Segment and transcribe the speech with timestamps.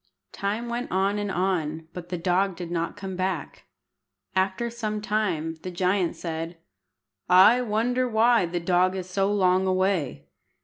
[0.31, 3.65] Time went on and on, but the dog did not come back.
[4.35, 6.57] After some time the giant said
[7.29, 10.25] "I wonder why the dog is so long away.